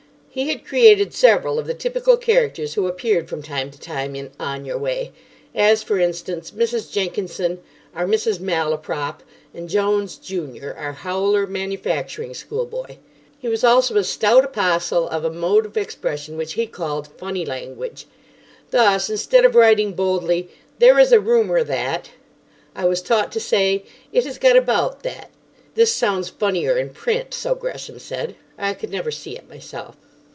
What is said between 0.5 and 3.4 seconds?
created several of the typical characters who appeared